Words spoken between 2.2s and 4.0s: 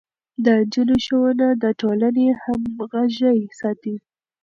همغږي ساتي.